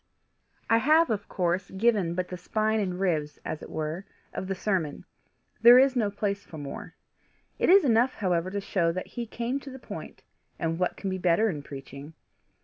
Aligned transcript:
I 0.67 0.79
have 0.79 1.11
of 1.11 1.29
course 1.29 1.69
given 1.69 2.15
but 2.15 2.29
the 2.29 2.35
spine 2.35 2.79
and 2.79 2.99
ribs, 2.99 3.37
as 3.45 3.61
it 3.61 3.69
were, 3.69 4.03
of 4.33 4.47
the 4.47 4.55
sermon. 4.55 5.05
There 5.61 5.77
is 5.77 5.95
no 5.95 6.09
place 6.09 6.43
for 6.43 6.57
more. 6.57 6.95
It 7.59 7.69
is 7.69 7.85
enough 7.85 8.15
however 8.15 8.49
to 8.49 8.61
show 8.61 8.91
that 8.93 9.05
he 9.13 9.27
came 9.27 9.59
to 9.59 9.69
the 9.69 9.77
point 9.77 10.23
and 10.57 10.79
what 10.79 10.97
can 10.97 11.11
be 11.11 11.19
better 11.19 11.51
in 11.51 11.61
preaching? 11.61 12.15